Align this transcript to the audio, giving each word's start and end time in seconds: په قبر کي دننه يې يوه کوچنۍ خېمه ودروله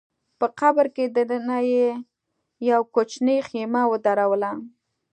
په 0.39 0.47
قبر 0.59 0.85
کي 0.95 1.05
دننه 1.15 1.57
يې 1.71 1.87
يوه 2.69 2.85
کوچنۍ 2.93 3.39
خېمه 3.47 3.81
ودروله 3.91 4.51